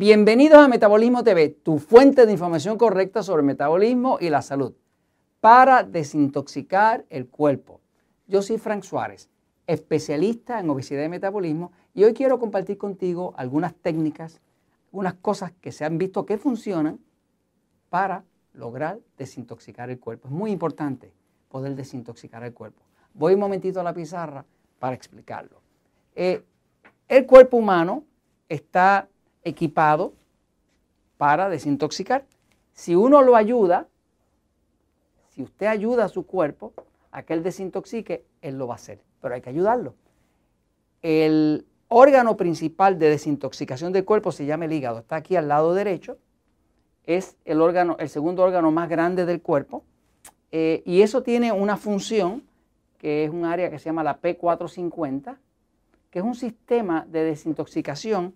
Bienvenidos 0.00 0.58
a 0.58 0.68
Metabolismo 0.68 1.24
TV, 1.24 1.48
tu 1.48 1.80
fuente 1.80 2.24
de 2.24 2.30
información 2.30 2.78
correcta 2.78 3.24
sobre 3.24 3.40
el 3.40 3.46
metabolismo 3.46 4.18
y 4.20 4.30
la 4.30 4.42
salud 4.42 4.72
para 5.40 5.82
desintoxicar 5.82 7.04
el 7.10 7.26
cuerpo. 7.26 7.80
Yo 8.28 8.40
soy 8.40 8.58
Frank 8.58 8.84
Suárez, 8.84 9.28
especialista 9.66 10.60
en 10.60 10.70
obesidad 10.70 11.02
y 11.02 11.08
metabolismo 11.08 11.72
y 11.94 12.04
hoy 12.04 12.14
quiero 12.14 12.38
compartir 12.38 12.78
contigo 12.78 13.34
algunas 13.36 13.74
técnicas, 13.74 14.40
algunas 14.92 15.14
cosas 15.14 15.50
que 15.60 15.72
se 15.72 15.84
han 15.84 15.98
visto 15.98 16.24
que 16.24 16.38
funcionan 16.38 17.00
para 17.90 18.22
lograr 18.52 19.00
desintoxicar 19.16 19.90
el 19.90 19.98
cuerpo. 19.98 20.28
Es 20.28 20.32
muy 20.32 20.52
importante 20.52 21.12
poder 21.48 21.74
desintoxicar 21.74 22.44
el 22.44 22.54
cuerpo. 22.54 22.84
Voy 23.14 23.34
un 23.34 23.40
momentito 23.40 23.80
a 23.80 23.82
la 23.82 23.92
pizarra 23.92 24.44
para 24.78 24.94
explicarlo. 24.94 25.60
Eh, 26.14 26.44
el 27.08 27.26
cuerpo 27.26 27.56
humano 27.56 28.04
está 28.48 29.08
equipado 29.44 30.12
para 31.16 31.48
desintoxicar. 31.48 32.24
Si 32.72 32.94
uno 32.94 33.22
lo 33.22 33.36
ayuda, 33.36 33.88
si 35.30 35.42
usted 35.42 35.66
ayuda 35.66 36.04
a 36.04 36.08
su 36.08 36.26
cuerpo 36.26 36.72
a 37.10 37.22
que 37.22 37.34
él 37.34 37.42
desintoxique, 37.42 38.24
él 38.42 38.58
lo 38.58 38.66
va 38.66 38.74
a 38.74 38.76
hacer, 38.76 39.00
pero 39.20 39.34
hay 39.34 39.40
que 39.40 39.50
ayudarlo. 39.50 39.94
El 41.02 41.66
órgano 41.88 42.36
principal 42.36 42.98
de 42.98 43.10
desintoxicación 43.10 43.92
del 43.92 44.04
cuerpo 44.04 44.32
se 44.32 44.46
llama 44.46 44.66
el 44.66 44.72
hígado, 44.72 44.98
está 45.00 45.16
aquí 45.16 45.36
al 45.36 45.48
lado 45.48 45.74
derecho, 45.74 46.18
es 47.04 47.36
el, 47.44 47.60
órgano, 47.60 47.96
el 47.98 48.08
segundo 48.08 48.42
órgano 48.42 48.70
más 48.70 48.88
grande 48.88 49.24
del 49.24 49.40
cuerpo 49.40 49.82
eh, 50.52 50.82
y 50.84 51.02
eso 51.02 51.22
tiene 51.22 51.52
una 51.52 51.76
función 51.76 52.42
que 52.98 53.24
es 53.24 53.30
un 53.30 53.44
área 53.44 53.70
que 53.70 53.78
se 53.78 53.86
llama 53.86 54.02
la 54.02 54.20
P450, 54.20 55.36
que 56.10 56.18
es 56.18 56.24
un 56.24 56.34
sistema 56.34 57.06
de 57.08 57.24
desintoxicación 57.24 58.34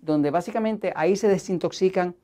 donde 0.00 0.30
básicamente 0.30 0.92
ahí 0.96 1.16
se 1.16 1.28
desintoxican 1.28 2.14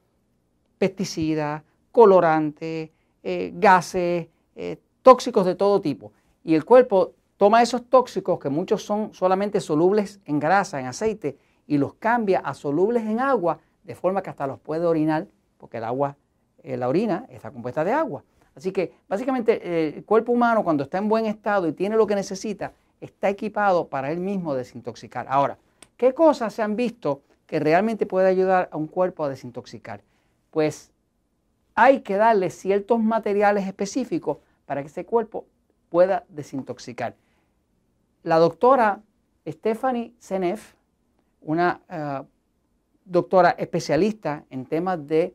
pesticidas, 0.78 1.62
colorantes, 1.92 2.90
eh, 3.22 3.52
gases, 3.54 4.28
eh, 4.54 4.76
tóxicos 5.02 5.46
de 5.46 5.54
todo 5.54 5.80
tipo. 5.80 6.12
Y 6.44 6.54
el 6.54 6.64
cuerpo 6.64 7.14
toma 7.36 7.62
esos 7.62 7.84
tóxicos, 7.88 8.38
que 8.38 8.48
muchos 8.48 8.82
son 8.82 9.12
solamente 9.14 9.60
solubles 9.60 10.20
en 10.24 10.38
grasa, 10.38 10.80
en 10.80 10.86
aceite, 10.86 11.36
y 11.66 11.78
los 11.78 11.94
cambia 11.94 12.40
a 12.40 12.54
solubles 12.54 13.02
en 13.04 13.20
agua, 13.20 13.58
de 13.84 13.94
forma 13.94 14.22
que 14.22 14.30
hasta 14.30 14.46
los 14.46 14.58
puede 14.58 14.86
orinar, 14.86 15.26
porque 15.58 15.78
el 15.78 15.84
agua, 15.84 16.16
eh, 16.62 16.76
la 16.76 16.88
orina 16.88 17.26
está 17.28 17.50
compuesta 17.50 17.84
de 17.84 17.92
agua. 17.92 18.22
Así 18.54 18.72
que 18.72 18.92
básicamente 19.08 19.96
el 19.96 20.04
cuerpo 20.04 20.32
humano 20.32 20.64
cuando 20.64 20.84
está 20.84 20.96
en 20.98 21.08
buen 21.08 21.26
estado 21.26 21.68
y 21.68 21.72
tiene 21.72 21.96
lo 21.96 22.06
que 22.06 22.14
necesita, 22.14 22.72
está 23.00 23.28
equipado 23.28 23.88
para 23.88 24.10
él 24.10 24.18
mismo 24.18 24.54
desintoxicar. 24.54 25.26
Ahora, 25.28 25.58
¿qué 25.96 26.14
cosas 26.14 26.54
se 26.54 26.62
han 26.62 26.74
visto 26.74 27.20
que 27.46 27.60
realmente 27.60 28.06
puede 28.06 28.28
ayudar 28.28 28.68
a 28.72 28.76
un 28.76 28.86
cuerpo 28.86 29.24
a 29.24 29.28
desintoxicar? 29.28 30.02
Pues 30.50 30.90
hay 31.74 32.00
que 32.00 32.16
darle 32.16 32.50
ciertos 32.50 33.00
materiales 33.00 33.66
específicos 33.66 34.38
para 34.64 34.82
que 34.82 34.88
ese 34.88 35.04
cuerpo 35.04 35.46
pueda 35.88 36.24
desintoxicar. 36.28 37.14
La 38.22 38.38
doctora 38.38 39.02
Stephanie 39.46 40.14
Senef, 40.18 40.74
una 41.40 41.80
eh, 41.88 42.22
doctora 43.04 43.50
especialista 43.50 44.44
en 44.50 44.66
temas 44.66 45.06
de 45.06 45.34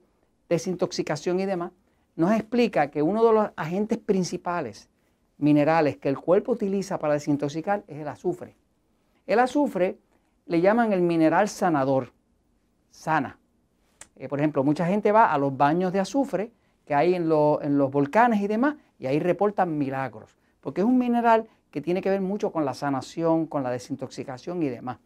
desintoxicación 0.49 1.39
y 1.39 1.45
demás, 1.45 1.71
nos 2.15 2.33
explica 2.33 2.91
que 2.91 3.01
uno 3.01 3.25
de 3.25 3.33
los 3.33 3.49
agentes 3.55 3.97
principales 3.97 4.89
minerales 5.37 5.97
que 5.97 6.09
el 6.09 6.19
cuerpo 6.19 6.51
utiliza 6.51 6.99
para 6.99 7.13
desintoxicar 7.13 7.83
es 7.87 7.99
el 7.99 8.07
azufre. 8.07 8.55
El 9.25 9.39
azufre 9.39 9.97
le 10.51 10.59
llaman 10.59 10.91
el 10.91 11.01
mineral 11.01 11.47
sanador, 11.47 12.11
sana. 12.89 13.37
Eh, 14.17 14.27
por 14.27 14.39
ejemplo, 14.39 14.65
mucha 14.65 14.85
gente 14.85 15.13
va 15.13 15.31
a 15.31 15.37
los 15.37 15.55
baños 15.55 15.93
de 15.93 16.01
azufre 16.01 16.51
que 16.85 16.93
hay 16.93 17.15
en, 17.15 17.29
los 17.29 17.89
volcanes 17.89 18.41
y 18.41 18.47
demás, 18.47 18.75
y 18.99 19.05
ahí 19.05 19.17
reportan 19.17 19.77
milagros, 19.77 20.35
porque 20.59 20.81
es 20.81 20.85
un 20.85 20.97
mineral 20.97 21.47
que 21.71 21.79
tiene 21.79 22.01
que 22.01 22.09
ver 22.09 22.19
mucho 22.19 22.51
con 22.51 22.65
la 22.65 22.73
sanación, 22.73 23.47
con 23.47 23.63
la 23.63 23.71
desintoxicación 23.71 24.61
y 24.61 24.67
demás. 24.67 24.97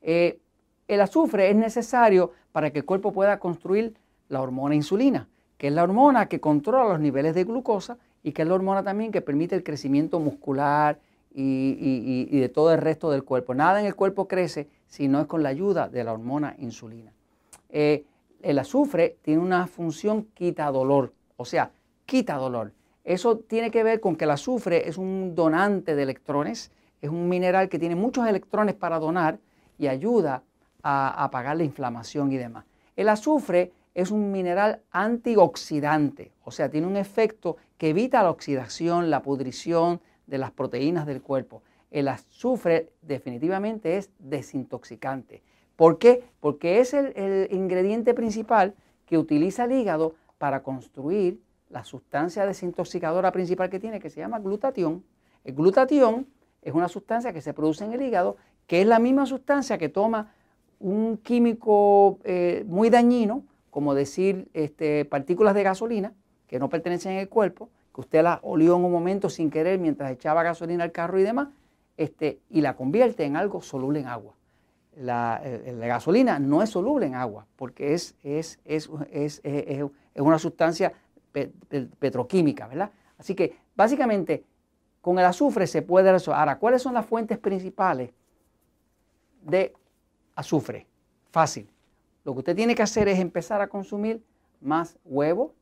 Eh, 0.00 0.40
el 0.88 1.00
azufre 1.00 1.48
es 1.48 1.54
necesario 1.54 2.32
para 2.50 2.72
que 2.72 2.80
el 2.80 2.84
cuerpo 2.84 3.12
pueda 3.12 3.38
construir 3.38 3.94
la 4.28 4.40
hormona 4.42 4.74
insulina, 4.74 5.28
que 5.58 5.68
es 5.68 5.72
la 5.72 5.84
hormona 5.84 6.26
que 6.26 6.40
controla 6.40 6.88
los 6.88 6.98
niveles 6.98 7.36
de 7.36 7.44
glucosa 7.44 7.98
y 8.24 8.32
que 8.32 8.42
es 8.42 8.48
la 8.48 8.54
hormona 8.54 8.82
también 8.82 9.12
que 9.12 9.20
permite 9.20 9.54
el 9.54 9.62
crecimiento 9.62 10.18
muscular, 10.18 10.98
y, 11.34 12.38
de 12.38 12.48
todo 12.48 12.72
el 12.72 12.80
resto 12.80 13.10
del 13.10 13.24
cuerpo. 13.24 13.54
Nada 13.54 13.80
en 13.80 13.86
el 13.86 13.94
cuerpo 13.94 14.28
crece 14.28 14.68
si 14.86 15.08
no 15.08 15.20
es 15.20 15.26
con 15.26 15.42
la 15.42 15.48
ayuda 15.48 15.88
de 15.88 16.04
la 16.04 16.12
hormona 16.12 16.54
insulina. 16.58 17.12
Eh, 17.70 18.04
el 18.42 18.58
azufre 18.58 19.16
tiene 19.22 19.40
una 19.40 19.66
función 19.66 20.24
quita 20.34 20.70
dolor, 20.70 21.12
o 21.36 21.44
sea, 21.44 21.70
quita 22.06 22.36
dolor. 22.36 22.72
Eso 23.04 23.38
tiene 23.38 23.70
que 23.70 23.82
ver 23.82 24.00
con 24.00 24.16
que 24.16 24.24
el 24.24 24.30
azufre 24.30 24.88
es 24.88 24.98
un 24.98 25.34
donante 25.34 25.96
de 25.96 26.02
electrones, 26.02 26.70
es 27.00 27.10
un 27.10 27.28
mineral 27.28 27.68
que 27.68 27.78
tiene 27.78 27.96
muchos 27.96 28.26
electrones 28.26 28.74
para 28.74 28.98
donar 28.98 29.38
y 29.78 29.88
ayuda 29.88 30.42
a 30.82 31.24
apagar 31.24 31.56
la 31.56 31.64
inflamación 31.64 32.30
y 32.32 32.36
demás. 32.36 32.64
El 32.94 33.08
azufre 33.08 33.72
es 33.94 34.10
un 34.10 34.30
mineral 34.30 34.80
antioxidante, 34.90 36.32
o 36.44 36.50
sea, 36.50 36.70
tiene 36.70 36.86
un 36.86 36.96
efecto 36.96 37.56
que 37.76 37.90
evita 37.90 38.22
la 38.22 38.30
oxidación, 38.30 39.10
la 39.10 39.22
pudrición, 39.22 40.00
de 40.26 40.38
las 40.38 40.50
proteínas 40.50 41.06
del 41.06 41.22
cuerpo. 41.22 41.62
El 41.90 42.08
azufre 42.08 42.90
definitivamente 43.02 43.96
es 43.96 44.10
desintoxicante. 44.18 45.42
¿Por 45.76 45.98
qué? 45.98 46.24
Porque 46.40 46.80
es 46.80 46.94
el, 46.94 47.48
ingrediente 47.50 48.14
principal 48.14 48.74
que 49.06 49.18
utiliza 49.18 49.64
el 49.64 49.72
hígado 49.72 50.14
para 50.38 50.62
construir 50.62 51.40
la 51.68 51.84
sustancia 51.84 52.46
desintoxicadora 52.46 53.32
principal 53.32 53.70
que 53.70 53.80
tiene, 53.80 54.00
que 54.00 54.10
se 54.10 54.20
llama 54.20 54.38
glutatión. 54.38 55.04
El 55.44 55.54
glutatión 55.54 56.26
es 56.62 56.74
una 56.74 56.88
sustancia 56.88 57.32
que 57.32 57.40
se 57.40 57.54
produce 57.54 57.84
en 57.84 57.92
el 57.92 58.02
hígado, 58.02 58.36
que 58.66 58.80
es 58.80 58.86
la 58.86 58.98
misma 58.98 59.26
sustancia 59.26 59.78
que 59.78 59.88
toma 59.88 60.32
un 60.78 61.16
químico 61.18 62.18
eh, 62.24 62.64
muy 62.66 62.90
dañino, 62.90 63.44
como 63.70 63.94
decir 63.94 64.48
este, 64.52 65.04
partículas 65.04 65.54
de 65.54 65.62
gasolina, 65.62 66.12
que 66.46 66.58
no 66.58 66.68
pertenecen 66.68 67.18
al 67.18 67.28
cuerpo, 67.28 67.70
que 67.94 68.00
usted 68.00 68.22
la 68.22 68.40
olió 68.42 68.76
en 68.76 68.84
un 68.84 68.92
momento 68.92 69.28
sin 69.28 69.50
querer 69.50 69.78
mientras 69.78 70.10
echaba 70.10 70.42
gasolina 70.42 70.84
al 70.84 70.92
carro 70.92 71.18
y 71.18 71.22
demás, 71.22 71.48
este, 71.96 72.40
y 72.50 72.60
la 72.60 72.74
convierte 72.74 73.24
en 73.24 73.36
algo 73.36 73.60
soluble 73.62 74.00
en 74.00 74.06
agua. 74.06 74.34
La, 74.96 75.40
eh, 75.42 75.74
gasolina 75.80 76.38
no 76.38 76.62
es 76.62 76.70
soluble 76.70 77.06
en 77.06 77.14
agua 77.14 77.46
porque 77.56 77.94
es, 77.94 78.14
es, 78.22 78.60
es, 78.64 78.90
es 79.42 79.90
una 80.16 80.38
sustancia 80.38 80.92
petroquímica, 81.98 82.66
¿verdad? 82.66 82.90
Así 83.18 83.34
que 83.34 83.56
básicamente 83.74 84.44
con 85.00 85.18
el 85.18 85.24
azufre 85.24 85.66
se 85.66 85.82
puede 85.82 86.12
resolver. 86.12 86.40
Ahora, 86.40 86.58
¿cuáles 86.58 86.82
son 86.82 86.94
las 86.94 87.06
fuentes 87.06 87.38
principales 87.38 88.10
de 89.42 89.74
azufre? 90.34 90.86
Fácil. 91.30 91.68
Lo 92.24 92.32
que 92.32 92.38
usted 92.38 92.56
tiene 92.56 92.74
que 92.74 92.82
hacer 92.82 93.08
es 93.08 93.18
empezar 93.18 93.60
a 93.60 93.66
consumir 93.66 94.22
más 94.60 94.96
huevo, 95.04 95.54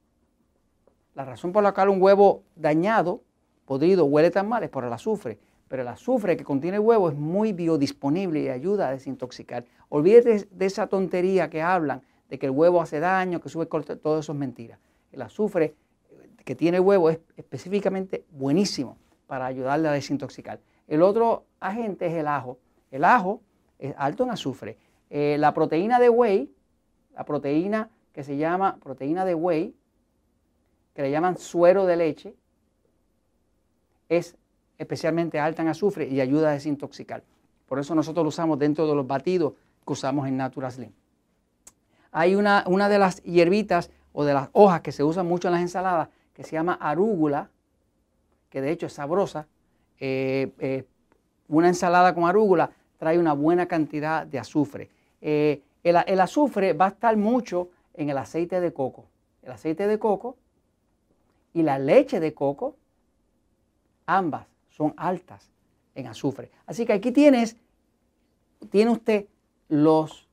la 1.14 1.24
razón 1.24 1.52
por 1.52 1.62
la 1.62 1.72
cual 1.72 1.88
un 1.88 2.00
huevo 2.00 2.42
dañado, 2.56 3.22
podrido, 3.64 4.04
huele 4.04 4.30
tan 4.30 4.48
mal 4.48 4.62
es 4.62 4.70
por 4.70 4.84
el 4.84 4.92
azufre. 4.92 5.38
Pero 5.68 5.82
el 5.82 5.88
azufre 5.88 6.36
que 6.36 6.44
contiene 6.44 6.78
el 6.78 6.82
huevo 6.82 7.08
es 7.08 7.16
muy 7.16 7.52
biodisponible 7.52 8.40
y 8.40 8.48
ayuda 8.48 8.88
a 8.88 8.90
desintoxicar. 8.92 9.64
Olvídate 9.88 10.48
de 10.50 10.66
esa 10.66 10.88
tontería 10.88 11.48
que 11.48 11.62
hablan 11.62 12.02
de 12.28 12.38
que 12.38 12.46
el 12.46 12.52
huevo 12.52 12.80
hace 12.80 13.00
daño, 13.00 13.40
que 13.40 13.48
sube 13.48 13.68
colesterol, 13.68 14.00
todo 14.00 14.18
eso 14.18 14.32
es 14.32 14.38
mentira. 14.38 14.78
El 15.12 15.22
azufre 15.22 15.74
que 16.44 16.54
tiene 16.54 16.78
el 16.78 16.82
huevo 16.82 17.10
es 17.10 17.20
específicamente 17.36 18.24
buenísimo 18.30 18.96
para 19.26 19.46
ayudarle 19.46 19.88
a 19.88 19.92
desintoxicar. 19.92 20.60
El 20.88 21.02
otro 21.02 21.44
agente 21.60 22.06
es 22.06 22.14
el 22.14 22.26
ajo. 22.26 22.58
El 22.90 23.04
ajo 23.04 23.40
es 23.78 23.94
alto 23.96 24.24
en 24.24 24.30
azufre. 24.30 24.76
Eh, 25.08 25.36
la 25.38 25.54
proteína 25.54 26.00
de 26.00 26.08
whey, 26.08 26.52
la 27.14 27.24
proteína 27.24 27.90
que 28.12 28.24
se 28.24 28.36
llama 28.36 28.78
proteína 28.82 29.24
de 29.24 29.34
whey, 29.34 29.74
que 31.00 31.04
le 31.04 31.12
llaman 31.12 31.38
suero 31.38 31.86
de 31.86 31.96
leche, 31.96 32.34
es 34.10 34.36
especialmente 34.76 35.40
alta 35.40 35.62
en 35.62 35.68
azufre 35.68 36.06
y 36.06 36.20
ayuda 36.20 36.50
a 36.50 36.52
desintoxicar. 36.52 37.22
Por 37.66 37.78
eso 37.78 37.94
nosotros 37.94 38.22
lo 38.22 38.28
usamos 38.28 38.58
dentro 38.58 38.86
de 38.86 38.94
los 38.94 39.06
batidos 39.06 39.54
que 39.86 39.94
usamos 39.94 40.28
en 40.28 40.36
Natural 40.36 40.70
Slim. 40.70 40.92
Hay 42.12 42.34
una, 42.34 42.64
una 42.66 42.90
de 42.90 42.98
las 42.98 43.22
hierbitas 43.22 43.90
o 44.12 44.24
de 44.24 44.34
las 44.34 44.50
hojas 44.52 44.82
que 44.82 44.92
se 44.92 45.02
usan 45.02 45.26
mucho 45.26 45.48
en 45.48 45.52
las 45.52 45.62
ensaladas 45.62 46.10
que 46.34 46.44
se 46.44 46.52
llama 46.52 46.74
arúgula, 46.74 47.48
que 48.50 48.60
de 48.60 48.70
hecho 48.70 48.84
es 48.84 48.92
sabrosa. 48.92 49.46
Eh, 50.00 50.52
eh, 50.58 50.84
una 51.48 51.68
ensalada 51.68 52.14
con 52.14 52.24
arúgula 52.24 52.72
trae 52.98 53.18
una 53.18 53.32
buena 53.32 53.64
cantidad 53.64 54.26
de 54.26 54.38
azufre. 54.38 54.90
Eh, 55.22 55.62
el, 55.82 55.96
el 56.06 56.20
azufre 56.20 56.74
va 56.74 56.84
a 56.84 56.88
estar 56.88 57.16
mucho 57.16 57.70
en 57.94 58.10
el 58.10 58.18
aceite 58.18 58.60
de 58.60 58.74
coco. 58.74 59.06
El 59.42 59.52
aceite 59.52 59.86
de 59.86 59.98
coco 59.98 60.36
y 61.52 61.62
la 61.62 61.78
leche 61.78 62.20
de 62.20 62.34
coco, 62.34 62.76
ambas 64.06 64.46
son 64.68 64.94
altas 64.96 65.50
en 65.94 66.06
azufre. 66.06 66.50
Así 66.66 66.86
que 66.86 66.92
aquí 66.92 67.12
tienes, 67.12 67.56
tiene 68.70 68.90
usted 68.90 69.26
los 69.68 70.28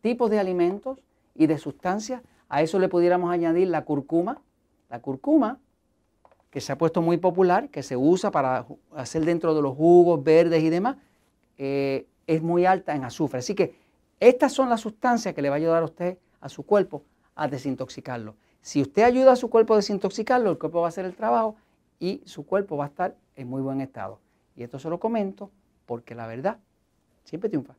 tipos 0.00 0.30
de 0.30 0.38
alimentos 0.38 0.98
y 1.34 1.46
de 1.46 1.58
sustancias. 1.58 2.22
A 2.48 2.62
eso 2.62 2.78
le 2.78 2.88
pudiéramos 2.88 3.30
añadir 3.30 3.68
la 3.68 3.84
curcuma. 3.84 4.40
La 4.88 5.00
curcuma, 5.00 5.58
que 6.50 6.60
se 6.60 6.72
ha 6.72 6.78
puesto 6.78 7.02
muy 7.02 7.16
popular, 7.16 7.68
que 7.68 7.82
se 7.82 7.96
usa 7.96 8.30
para 8.30 8.66
hacer 8.94 9.24
dentro 9.24 9.54
de 9.54 9.62
los 9.62 9.76
jugos 9.76 10.22
verdes 10.22 10.62
y 10.62 10.70
demás, 10.70 10.96
eh, 11.58 12.06
es 12.26 12.42
muy 12.42 12.66
alta 12.66 12.94
en 12.94 13.04
azufre. 13.04 13.40
Así 13.40 13.54
que 13.54 13.74
estas 14.20 14.52
son 14.52 14.68
las 14.68 14.80
sustancias 14.80 15.34
que 15.34 15.42
le 15.42 15.48
va 15.48 15.56
a 15.56 15.58
ayudar 15.58 15.82
a 15.82 15.86
usted, 15.86 16.18
a 16.40 16.48
su 16.48 16.64
cuerpo, 16.64 17.02
a 17.34 17.48
desintoxicarlo. 17.48 18.36
Si 18.66 18.82
usted 18.82 19.04
ayuda 19.04 19.30
a 19.30 19.36
su 19.36 19.48
cuerpo 19.48 19.74
a 19.74 19.76
desintoxicarlo, 19.76 20.50
el 20.50 20.58
cuerpo 20.58 20.80
va 20.80 20.86
a 20.86 20.88
hacer 20.88 21.04
el 21.04 21.14
trabajo 21.14 21.54
y 22.00 22.20
su 22.24 22.44
cuerpo 22.44 22.76
va 22.76 22.86
a 22.86 22.88
estar 22.88 23.16
en 23.36 23.46
muy 23.46 23.62
buen 23.62 23.80
estado. 23.80 24.18
Y 24.56 24.64
esto 24.64 24.80
se 24.80 24.90
lo 24.90 24.98
comento 24.98 25.52
porque 25.86 26.16
la 26.16 26.26
verdad 26.26 26.58
siempre 27.22 27.48
triunfa. 27.48 27.76